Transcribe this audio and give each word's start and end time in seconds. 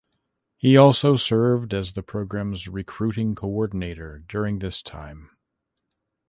He 0.57 0.75
also 0.77 1.15
served 1.15 1.75
as 1.75 1.91
the 1.91 2.01
programs 2.01 2.67
recruiting 2.67 3.35
coordinator 3.35 4.17
during 4.27 4.57
this 4.57 4.81
time. 4.81 5.29